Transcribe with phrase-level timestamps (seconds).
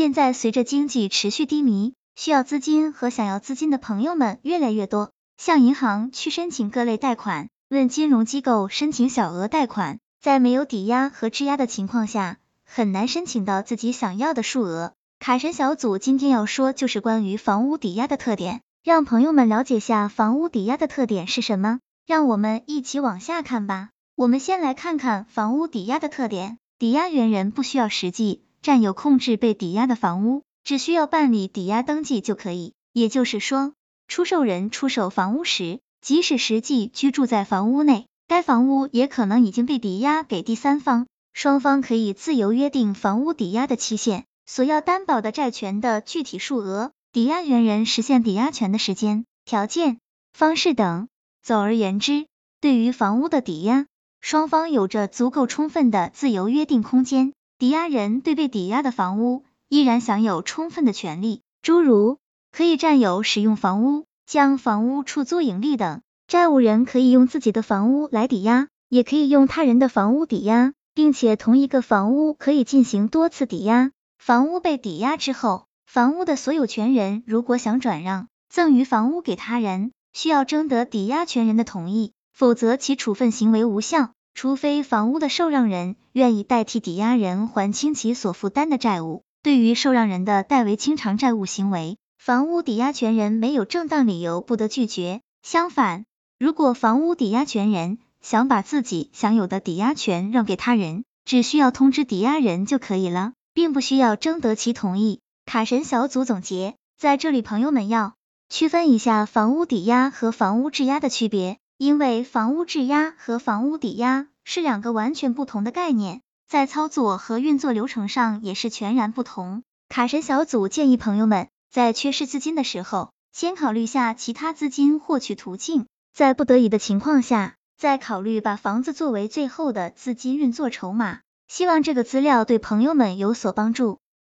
[0.00, 14.94] 现在随着经济持续低迷，需要资金和想要资金的朋友们越来越多，向银行去申请各类贷款，问金融机构申请小额贷款，在没有抵押和质押的情况下，很难申请到自己想要的数额。
[15.18, 21.78] 卡神小组今天要说就是关于房屋抵押的特点，让朋友们了解下房屋抵押的特点是什么。
[22.06, 23.90] 让我们一起往下看吧。
[24.16, 26.56] 我们先来看看房屋抵押的特点。
[26.78, 32.74] 抵押原人不需要实际占有控制被抵押的房屋，只需要办理抵押登记就可以。
[32.92, 33.72] 也就是说，
[34.08, 41.06] 出售人出售房屋时，即使实际居住在房屋内，该房屋也可能已经被抵押给第三方。
[41.32, 49.98] 双方可以自由约定房屋抵押的期限、所要担保的债权的具体数额、抵押原人实现抵押权的时间、条件、
[50.32, 51.08] 方式等。
[51.42, 52.26] 总而言之，
[52.60, 53.86] 对于房屋的抵押，
[54.20, 57.32] 双方有着足够充分的自由约定空间。
[57.60, 62.16] 抵押人对被抵押的房屋依然享有充分的权利，诸如
[62.52, 66.00] 可以占有使用房屋、将房屋出租盈利等。
[66.26, 73.92] 债务人可以用自己的房屋来抵押，也可以用他人的房屋抵押，并且同一个房屋可以进行多次抵押。
[74.16, 84.12] 房屋被抵押之后，房屋的所有权人如果想转让、赠与房屋给他人，需要征得抵押权人的同意，否则其处分行为无效。
[84.40, 89.22] 除非房屋的受让人愿意代替抵押人还清其所负担的债务。
[89.42, 95.20] 对于受让人的代为清偿债务行为，房屋抵押权人没有正当理由不得拒绝。
[95.42, 96.06] 相反，
[96.38, 105.20] 如果房屋抵押权人想把自己享有的抵押权让给他人，只需要通知抵押人就可以了，并不需要征得其同意。
[105.44, 108.14] 卡神小组总结，在这里朋友们要。
[108.48, 119.62] 区分一下房屋抵押和房屋质押的区别，因为房屋质押和房屋抵押是两个完全不同的概念，在操作和运作流程上也是全然不同。
[119.88, 131.20] 卡神小组建议朋友们在缺失资金的时候，先考虑下其他资金获取途径，在不得已的情况下，再考虑把房子作为最后的资金运作筹码。
[131.48, 133.99] 希望这个资料对朋友们有所帮助。